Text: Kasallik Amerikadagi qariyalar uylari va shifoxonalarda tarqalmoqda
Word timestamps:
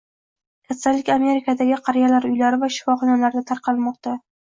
Kasallik 0.69 1.11
Amerikadagi 1.17 1.79
qariyalar 1.91 2.29
uylari 2.33 2.63
va 2.67 2.73
shifoxonalarda 2.79 3.49
tarqalmoqda 3.55 4.21